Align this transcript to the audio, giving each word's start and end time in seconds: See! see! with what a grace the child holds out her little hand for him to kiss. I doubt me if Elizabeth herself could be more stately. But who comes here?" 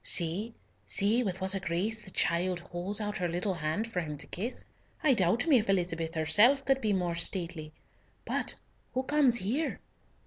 See! 0.03 0.55
see! 0.87 1.21
with 1.21 1.39
what 1.41 1.53
a 1.53 1.59
grace 1.59 2.01
the 2.01 2.09
child 2.09 2.59
holds 2.59 2.99
out 2.99 3.19
her 3.19 3.27
little 3.27 3.53
hand 3.53 3.85
for 3.93 3.99
him 4.01 4.17
to 4.17 4.25
kiss. 4.25 4.65
I 5.03 5.13
doubt 5.13 5.45
me 5.45 5.59
if 5.59 5.69
Elizabeth 5.69 6.15
herself 6.15 6.65
could 6.65 6.81
be 6.81 6.91
more 6.91 7.13
stately. 7.13 7.71
But 8.25 8.55
who 8.95 9.03
comes 9.03 9.35
here?" 9.35 9.79